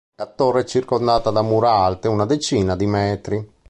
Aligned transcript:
La 0.15 0.25
torre 0.25 0.61
è 0.61 0.63
circondata 0.63 1.29
da 1.29 1.43
mura 1.43 1.73
alte 1.73 2.07
una 2.07 2.25
decina 2.25 2.75
di 2.75 2.87
metri. 2.87 3.51